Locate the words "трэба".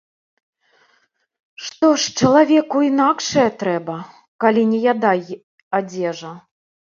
3.61-3.99